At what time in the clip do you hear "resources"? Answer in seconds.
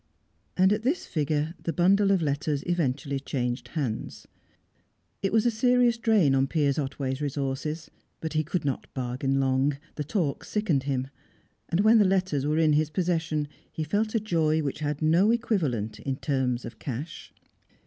7.21-7.91